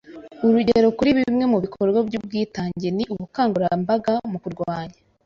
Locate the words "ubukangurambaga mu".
3.13-4.37